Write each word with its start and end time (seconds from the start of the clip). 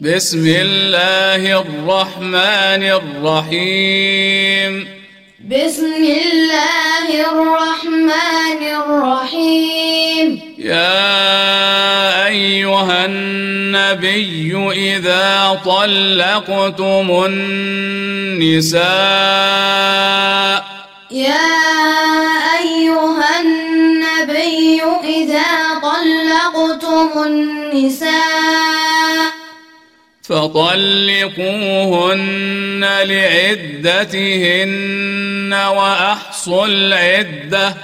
بسم 0.00 0.44
الله 0.46 1.60
الرحمن 1.60 2.82
الرحيم. 3.00 4.88
بسم 5.48 6.04
الله 6.04 7.06
الرحمن 7.32 8.60
الرحيم. 8.76 10.40
يا 10.58 12.26
أيها 12.26 13.04
النبي 13.04 14.52
إذا 14.72 15.60
طلقتم 15.64 17.24
النساء 17.26 18.76
يا 21.10 21.48
أيها 22.60 23.40
النبي 23.40 24.82
إذا 25.04 25.80
طلقتم 25.82 27.10
النساء 27.26 28.85
فطلقوهن 30.28 32.86
لعدتهن 33.02 35.52
وأحصوا 35.52 36.66
العدة. 36.66 37.74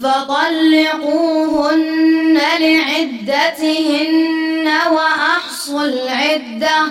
فطلقوهن 0.00 2.38
لعدتهن 2.60 4.68
وأحصوا 4.92 5.82
العدة. 5.82 6.86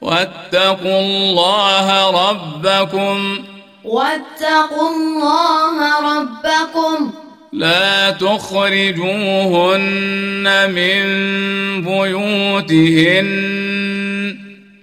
واتقوا 0.00 1.00
الله 1.00 2.10
ربكم. 2.30 3.44
واتقوا 3.84 4.88
الله 4.88 6.18
ربكم. 6.18 7.10
لا 7.52 8.10
تخرجوهن 8.10 9.50
من 10.70 11.02
بيوتهن 11.84 13.71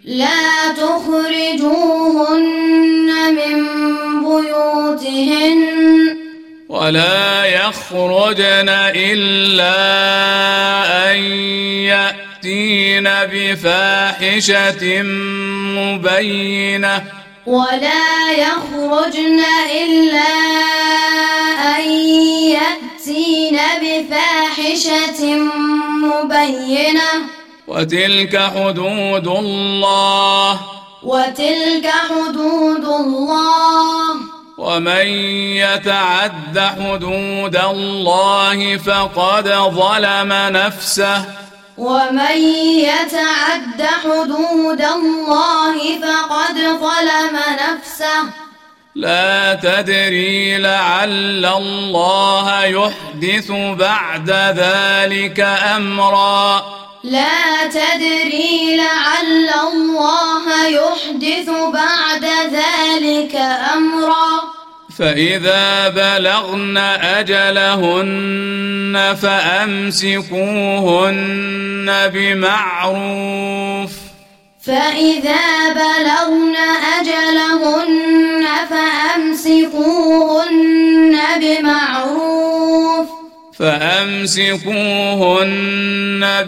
لا 0.09 0.73
تخرجوهن 0.77 2.39
من 3.35 3.65
بيوتهن. 4.23 5.59
ولا 6.69 7.45
يخرجن 7.45 8.69
إلا 8.95 9.75
أن 11.11 11.17
يأتين 11.93 13.09
بفاحشة 13.33 15.01
مبينة. 15.77 17.03
ولا 17.45 18.31
يخرجن 18.31 19.39
إلا 19.83 20.31
أن 21.77 21.89
يأتين 22.57 23.59
بفاحشة 23.81 25.25
مبينة. 26.03 27.38
وتلك 27.69 28.37
حدود 28.55 29.27
الله. 29.27 30.59
وتلك 31.03 31.91
حدود 32.09 32.85
الله. 32.85 34.15
ومن 34.57 35.07
يتعد 35.55 36.59
حدود 36.59 37.55
الله 37.55 38.77
فقد 38.77 39.47
ظلم 39.49 40.33
نفسه. 40.33 41.25
ومن 41.77 42.37
يتعد 42.79 43.87
حدود 44.03 44.81
الله 44.81 45.75
فقد 46.01 46.57
ظلم 46.57 47.35
نفسه. 47.35 48.21
لا 48.95 49.53
تدري 49.53 50.57
لعل 50.57 51.45
الله 51.45 52.63
يحدث 52.63 53.51
بعد 53.79 54.29
ذلك 54.57 55.39
أمرا. 55.75 56.79
لا 57.03 57.67
تدري 57.67 58.77
لعل 58.77 59.49
الله 59.73 60.67
يحدث 60.67 61.49
بعد 61.73 62.25
ذلك 62.53 63.35
أمرا. 63.75 64.41
فإذا 64.99 65.89
بلغن 65.89 66.77
أجلهن 67.17 68.17
فأمسكوهن 69.21 70.31
بمعروف. 72.13 73.91
فإذا 74.65 75.69
بلغن 75.73 76.55
أجلهن 76.99 77.28
فأمسكوهن 83.59 84.75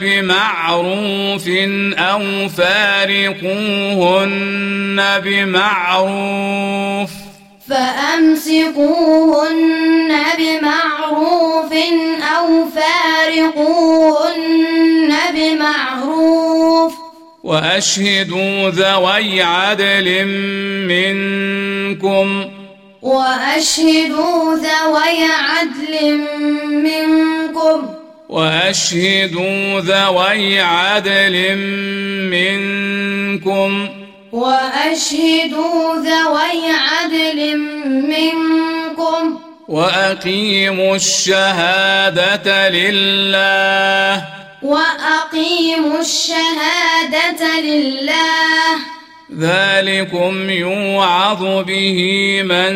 بمعروف 0.01 1.47
أو 1.97 2.49
فارقوهن 2.49 3.51
بمعروف 5.23 7.09
فأمسكوهن 7.69 8.91
بمعروف 10.37 11.73
أو 12.37 12.65
فارقوهن 12.75 14.11
بمعروف 15.35 16.93
وأشهدوا 17.43 18.69
ذوي 18.69 19.41
عدل 19.41 20.25
منكم 20.87 22.60
وأشهدوا 23.01 24.55
ذوي 24.55 25.23
عدل 25.23 26.17
منكم. 26.67 27.89
واشهدوا 28.29 29.79
ذوي 29.79 30.59
عدل 30.59 31.55
منكم. 32.31 33.89
وأشهدوا 34.31 35.95
ذوي 35.95 36.71
عدل 36.71 37.57
منكم. 37.91 39.39
وأقيموا 39.67 40.95
الشهادة 40.95 42.69
لله. 42.69 44.25
وأقيموا 44.61 45.99
الشهادة 45.99 47.59
لله. 47.59 49.00
ذلكم 49.39 50.49
يوعظ 50.49 51.63
به 51.63 51.99
من 52.43 52.73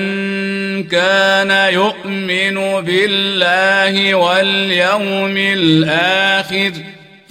كان 0.84 1.74
يؤمن 1.74 2.82
بالله 2.82 4.16
واليوم 4.16 5.38
الآخر. 5.38 6.72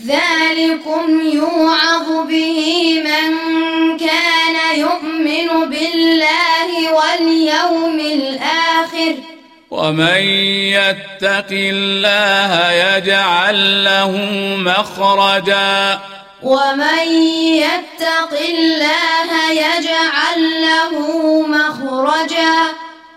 ذلكم 0.06 1.20
يوعظ 1.34 2.26
به 2.28 3.02
من 3.04 3.30
كان 3.98 4.78
يؤمن 4.78 5.70
بالله 5.70 6.92
واليوم 6.92 8.00
الآخر. 8.00 9.14
ومن 9.70 10.20
يتق 10.76 11.48
الله 11.50 12.72
يجعل 12.72 13.84
له 13.84 14.10
مخرجا. 14.58 15.98
ومن 16.44 17.08
يتق 17.56 18.32
الله 18.48 19.50
يجعل 19.50 20.62
له 20.62 20.96
مخرجا 21.46 22.56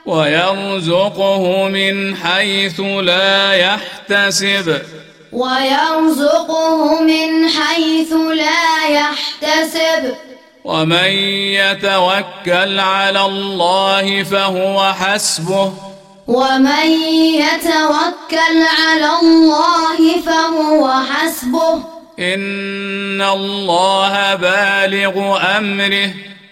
ويرزقه 0.06 1.68
من 1.68 2.16
حيث 2.16 2.80
لا 2.80 3.54
يحتسب. 3.54 4.82
ويرزقه 5.34 7.02
من 7.02 7.50
حيث 7.50 8.14
لا 8.14 8.88
يحتسب. 8.88 10.16
ومن 10.66 11.12
يتوكل 11.59 12.80
على 12.80 13.26
الله 13.26 14.24
فهو 14.24 14.94
حسبه. 14.94 15.74
ومن 16.28 16.88
يتوكل 17.34 18.58
على 18.80 19.09
الله 19.22 20.22
فهو 20.26 20.92
حسبه. 21.12 21.97
ان 22.19 23.22
الله 23.22 24.35
بالغ 24.35 25.37
امره 25.58 26.09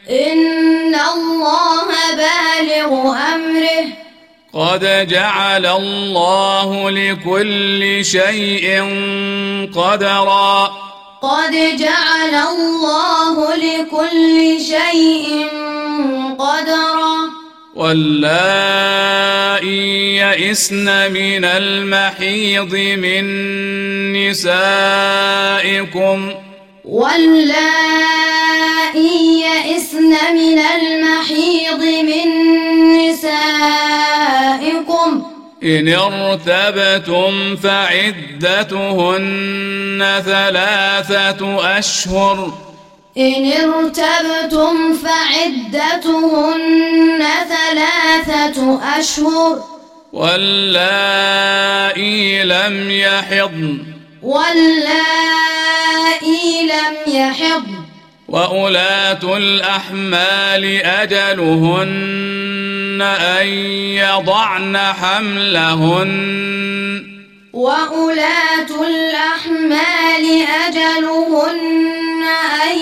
إن 0.10 0.96
الله 0.96 1.88
بالغ 2.16 3.18
أمره 3.34 3.86
قد 4.54 5.08
جعل 5.08 5.66
الله 5.66 6.90
لكل 6.90 8.06
شيء 8.06 8.84
قدرا 9.76 10.72
قد 11.22 11.52
جعل 11.80 12.36
الله 12.36 13.56
لكل 13.56 14.60
شيء 14.62 15.48
قدرا 16.40 17.16
واللائي 17.76 19.45
يئسن 20.22 21.12
من 21.12 21.46
المحيض 21.46 22.76
من 22.76 23.26
نسائكم 24.30 26.32
واللائي 26.86 27.56
يئسن 29.42 30.10
من 30.34 30.60
المحيض 30.60 31.82
من 31.82 32.28
نسائكم 32.98 33.66
إن 35.64 35.90
ارتبتم 35.90 37.56
فعدتهن 37.56 39.26
ثلاثة 40.26 41.78
أشهر 41.78 42.54
إن 43.18 43.52
ارتبتم 43.52 44.94
فعدتهن 44.94 45.94
أشهر. 48.84 49.76
واللائي 50.14 51.64
لم 52.44 52.92
يحضن 52.92 53.78
واللائي 54.24 54.66
لم 56.64 56.96
يحضن 57.14 57.86
وأولاة 58.28 59.38
الأحمال 59.38 60.66
أجلهن 60.86 61.96
أن 63.02 63.48
يضعن 63.48 64.78
حملهن. 64.78 66.12
وأولاة 67.54 68.84
الأحمال 68.88 70.26
أجلهن 70.68 72.24
أن 72.64 72.78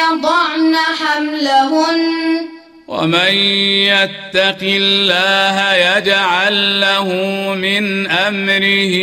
يضعن 0.00 0.76
حملهن. 0.76 2.54
ومن 2.88 3.34
يتق 3.88 4.58
الله 4.62 5.74
يجعل 5.74 6.80
له 6.80 7.08
من 7.54 8.10
أمره 8.10 8.94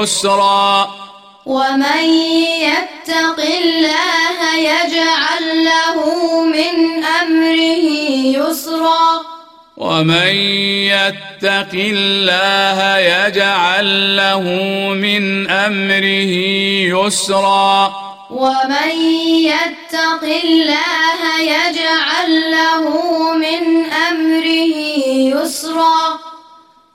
يسرا. 0.00 0.90
ومن 1.46 2.04
يتق 2.60 3.40
الله 3.40 4.38
يجعل 4.58 5.64
له 5.64 5.96
من 6.44 7.04
أمره 7.04 7.86
يسرا. 8.38 9.22
ومن 9.76 10.34
يتق 10.86 11.72
الله 11.74 12.98
يجعل 12.98 14.16
له 14.16 14.40
من 14.94 15.50
أمره 15.50 16.32
يسرا. 17.06 18.05
ومن 18.36 18.90
يتق 19.52 20.22
الله 20.44 21.20
يجعل 21.40 22.50
له 22.50 22.84
من 23.32 23.84
أمره 23.84 24.76
يسرا. 25.36 26.18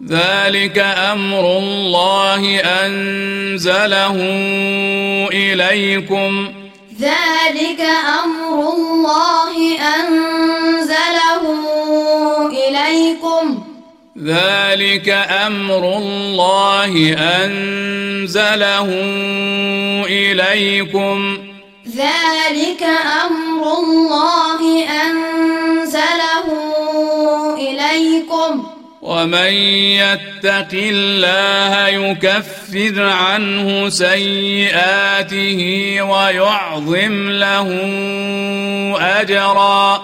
ذلك 0.07 0.77
أمر 0.79 1.57
الله 1.57 2.59
أنزله 2.59 4.15
إليكم. 5.33 6.53
ذلك 7.01 7.81
أمر 8.23 8.73
الله 8.73 9.55
أنزله 9.97 11.43
إليكم. 12.49 13.70
ذلك 14.25 15.09
أمر 15.45 15.97
الله 15.97 17.15
أنزله 17.18 18.89
إليكم. 20.06 21.38
ذلك 21.97 22.83
أمر 23.25 23.79
الله 23.79 24.85
أنزله 24.85 26.47
إليكم. 27.56 28.68
ومن 29.01 29.53
يتق 29.97 30.69
الله 30.74 31.88
يكفر 31.88 33.01
عنه 33.01 33.89
سيئاته 33.89 35.62
ويعظم 36.01 37.29
له 37.29 37.67
أجرا. 39.01 40.03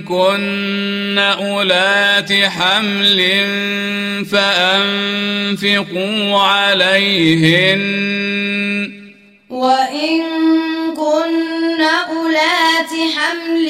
كن 0.00 1.18
أولات 1.18 2.32
حمل 2.32 3.20
فأنفقوا 4.32 6.38
عليهن. 6.38 7.78
وإن 9.58 10.22
كن 10.94 11.82
أولات 11.82 12.92
حمل 13.16 13.68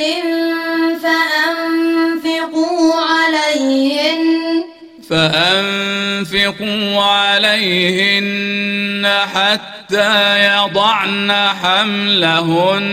فأنفقوا 1.02 2.94
عليهن. 2.94 4.64
فأنفقوا 5.10 7.02
عليهن 7.02 9.04
حتى 9.34 10.14
يضعن 10.48 11.30
حملهن. 11.62 12.86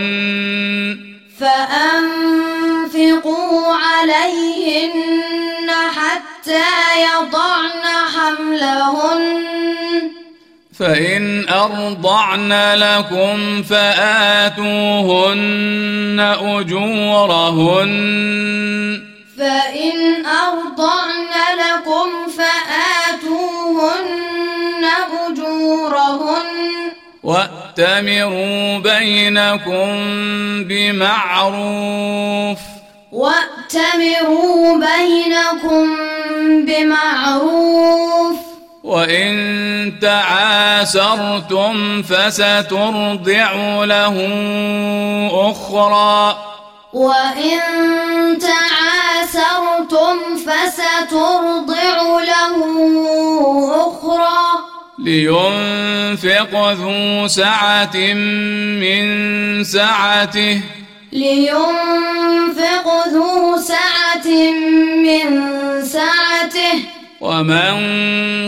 فأنفقوا 1.40 2.94
عليهن 3.74 5.68
حتى 5.96 6.68
يضعن 7.02 7.84
حملهن. 8.14 9.34
فإن 10.78 11.48
أرضعن 11.48 12.52
لكم 12.74 13.62
فآتوهن 13.62 14.60
أجورهن. 16.40 17.92
فإن 19.38 20.26
أرضعن 20.26 21.32
لكم 21.58 22.08
فآتوهن 22.38 23.36
أجورهن. 25.26 26.46
وأتمروا 27.22 28.78
بينكم 28.78 29.88
بمعروف. 30.64 32.58
وأتمروا 33.12 34.76
بينكم 34.76 35.96
بمعروف. 36.66 38.45
وإن 38.86 39.98
تعاسرتم 40.02 42.02
فسترضع 42.02 43.84
له 43.84 44.16
أخرى. 45.50 46.36
وإن 46.92 47.58
تعاسرتم 48.38 50.16
فسترضع 50.36 52.22
له 52.22 52.56
أخرى. 53.88 54.42
لينفق 54.98 56.72
ذو 56.72 57.26
سعة 57.26 57.96
من 58.82 59.04
سعته. 59.64 60.60
لينفق 61.12 63.08
ذو 63.08 63.56
سعة 63.56 64.28
من 65.02 65.24
سعته. 65.84 66.95
ومن 67.20 67.76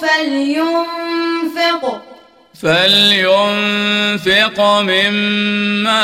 فلينفق. 0.01 1.83
فلينفق 2.61 4.59
مما 4.59 6.03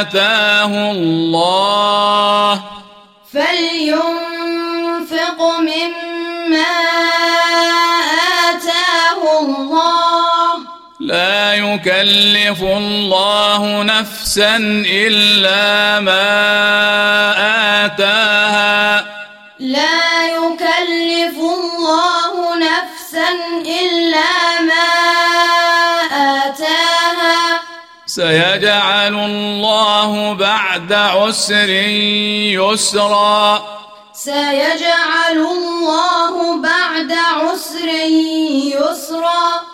آتاه 0.00 0.90
الله. 0.92 1.73
يكلف 12.02 12.62
الله 12.62 13.82
نفسا 13.82 14.56
إلا 14.86 16.00
ما 16.00 16.26
آتاها. 17.86 19.04
لا 19.58 20.26
يكلف 20.26 21.36
الله 21.38 22.56
نفسا 22.56 23.30
إلا 23.80 24.60
ما 24.60 24.90
آتاها. 26.12 27.60
سيجعل 28.06 29.14
الله 29.14 30.32
بعد 30.34 30.92
عسر 30.92 31.68
يسرا. 32.58 33.64
سيجعل 34.12 35.38
الله 35.38 36.62
بعد 36.62 37.12
عسر 37.12 37.88
يسرا. 38.74 39.73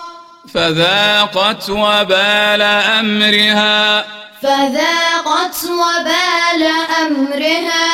فذاقت 0.55 1.71
وبال 1.71 2.62
أمرها. 2.62 4.05
فذاقت 4.43 5.64
وبال 5.64 6.71
أمرها. 7.07 7.93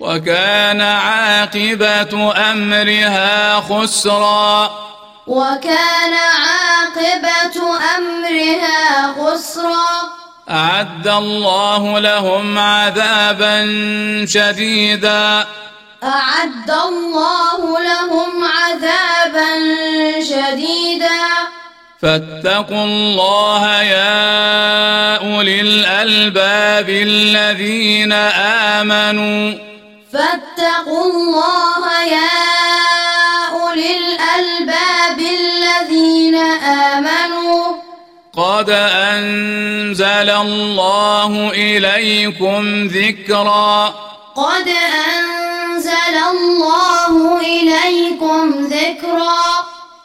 وكان 0.00 0.80
عاقبة 0.80 2.32
أمرها 2.50 3.60
خسرا. 3.60 4.70
وكان 5.26 6.14
عاقبة 6.14 7.78
أمرها 7.96 9.12
خسرا. 9.12 10.23
أعد 10.50 11.08
الله 11.08 11.98
لهم 11.98 12.58
عذابا 12.58 13.60
شديدا. 14.28 15.46
أعد 16.04 16.70
الله 16.70 17.80
لهم 17.80 18.44
عذابا 18.44 19.50
شديدا. 20.20 21.20
فاتقوا 22.02 22.84
الله 22.84 23.82
يا 23.82 25.16
أولي 25.16 25.60
الألباب 25.60 26.88
الذين 26.88 28.12
آمنوا. 28.72 29.54
فاتقوا 30.12 31.04
الله 31.12 32.02
يا 32.02 32.30
أولي 33.52 33.98
الألباب 33.98 35.18
الذين 35.18 36.34
آمنوا. 36.64 37.74
قد 38.36 38.70
أنزل 39.94 40.30
الله 40.30 41.50
إليكم 41.50 42.86
ذكرا. 42.86 43.94
قد 44.36 44.68
أنزل 45.14 46.16
الله 46.30 47.40
إليكم 47.40 48.66
ذكرا. 48.66 49.44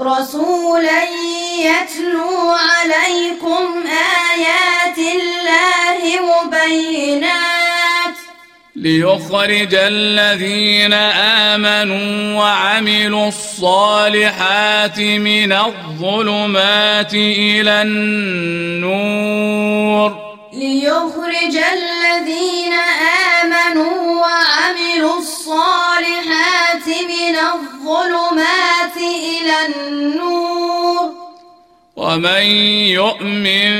رسولا 0.00 1.02
يتلو 1.58 2.50
عليكم 2.50 3.84
ايات 3.86 4.13
ليخرج 8.84 9.74
الذين 9.74 10.92
آمنوا 10.92 12.38
وعملوا 12.40 13.28
الصالحات 13.28 14.98
من 15.00 15.52
الظلمات 15.52 17.14
إلى 17.14 17.82
النور. 17.82 19.28
ليخرج 20.52 21.56
الذين 21.56 22.72
آمنوا 23.42 24.22
وعملوا 24.22 25.18
الصالحات 25.18 26.86
من 26.86 27.36
الظلمات 27.36 28.96
إلى 28.96 29.56
النور. 29.66 31.24
ومن 31.96 32.42
يؤمن 33.00 33.72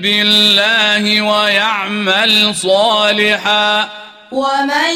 بالله 0.00 1.22
ويعمل 1.22 2.54
صالحا 2.54 3.93
ومن 4.34 4.94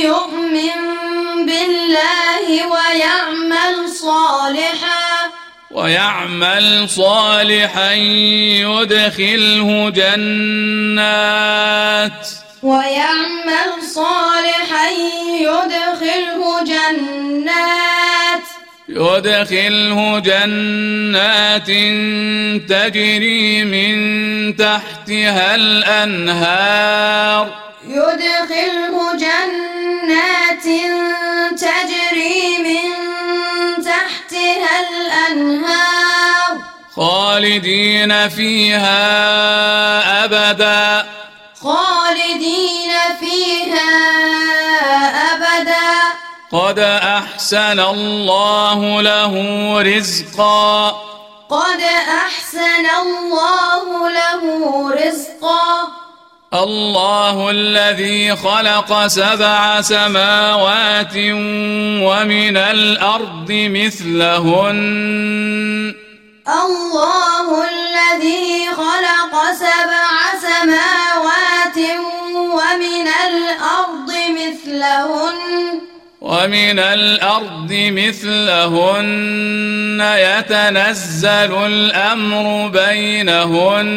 يؤمن 0.00 0.80
بالله 1.46 2.46
ويعمل 2.66 3.88
صالحا 3.88 5.30
ويعمل 5.70 6.88
صالحا 6.88 7.92
يدخله 8.64 9.90
جنات. 9.90 11.08
ويعمل 12.62 13.82
صالحا 13.94 14.90
يدخله 15.40 16.64
جنات. 16.64 18.46
يدخله 18.88 20.18
جنات 20.18 21.70
تجري 22.68 23.64
من 23.64 23.96
تحتها 24.56 25.54
الأنهار. 25.54 27.67
يدخله 27.88 29.12
جنات 29.12 30.64
تجري 31.58 32.58
من 32.58 32.84
تحتها 33.84 34.80
الأنهار. 34.80 36.58
خالدين 36.96 38.28
فيها 38.28 39.04
أبدا. 40.24 41.06
خالدين 41.62 42.92
فيها 43.20 43.90
أبدا. 45.34 45.88
قد 46.52 46.78
أحسن 46.78 47.80
الله 47.80 49.02
له 49.02 49.34
رزقا. 49.82 50.88
قد 51.50 51.82
أحسن 52.08 52.86
الله 53.02 54.08
له 54.10 54.44
رزقا. 54.90 55.97
الله 56.54 57.50
الذي 57.50 58.36
خلق 58.36 59.06
سبع 59.06 59.80
سماوات 59.80 61.16
ومن 62.02 62.56
الأرض 62.56 63.52
مثلهن. 63.52 64.78
الله 66.48 67.64
الذي 67.68 68.66
خلق 68.76 69.52
سبع 69.52 70.08
سماوات 70.40 71.78
ومن 72.34 73.08
الأرض 73.26 74.12
مثلهن. 74.40 75.80
ومن 76.20 76.78
الأرض 76.78 77.72
مثلهن 77.72 79.20
يتنزل 80.18 81.52
الأمر 81.66 82.68
بينهن. 82.68 83.88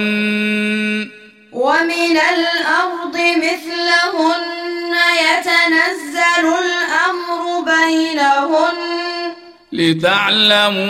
ومن 1.52 2.18
الأرض 2.18 3.16
مثلهن 3.16 4.94
يتنزل 5.24 6.46
الأمر 6.46 7.42
بينهن. 7.66 8.78
لتعلموا 9.72 10.84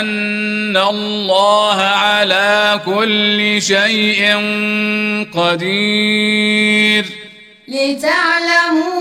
أن 0.00 0.76
الله 0.76 1.82
على 1.82 2.80
كل 2.86 3.62
شيء 3.62 4.36
قدير. 5.34 7.04
لتعلموا 7.68 8.98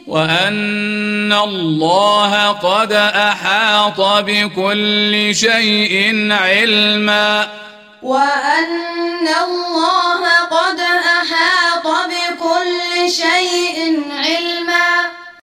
وأن 0.08 1.34
الله 1.34 2.52
قد 2.52 2.92
أحاط 2.92 4.02
بكل 4.02 5.36
شيء 5.36 6.28
علما. 6.32 7.48
وأن 8.02 9.28
الله 9.28 10.22
قد 10.52 10.80
أحاط 11.20 11.88
بكل 11.88 13.12
شيء 13.12 14.04
علما. 14.18 15.17